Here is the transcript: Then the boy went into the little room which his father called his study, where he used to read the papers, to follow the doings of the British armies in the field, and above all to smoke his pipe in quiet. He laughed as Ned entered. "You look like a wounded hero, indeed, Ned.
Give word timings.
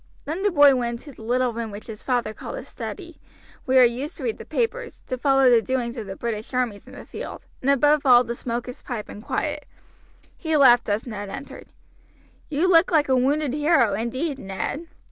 Then 0.25 0.41
the 0.41 0.49
boy 0.49 0.75
went 0.75 1.05
into 1.05 1.11
the 1.15 1.21
little 1.29 1.53
room 1.53 1.69
which 1.69 1.85
his 1.85 2.01
father 2.01 2.33
called 2.33 2.57
his 2.57 2.67
study, 2.67 3.19
where 3.65 3.83
he 3.85 4.01
used 4.01 4.17
to 4.17 4.23
read 4.23 4.39
the 4.39 4.45
papers, 4.45 5.03
to 5.05 5.15
follow 5.15 5.47
the 5.51 5.61
doings 5.61 5.95
of 5.95 6.07
the 6.07 6.15
British 6.15 6.55
armies 6.55 6.87
in 6.87 6.93
the 6.93 7.05
field, 7.05 7.45
and 7.61 7.69
above 7.69 8.03
all 8.03 8.25
to 8.25 8.33
smoke 8.33 8.65
his 8.65 8.81
pipe 8.81 9.11
in 9.11 9.21
quiet. 9.21 9.67
He 10.35 10.57
laughed 10.57 10.89
as 10.89 11.05
Ned 11.05 11.29
entered. 11.29 11.67
"You 12.49 12.67
look 12.67 12.89
like 12.91 13.09
a 13.09 13.15
wounded 13.15 13.53
hero, 13.53 13.93
indeed, 13.93 14.39
Ned. 14.39 14.87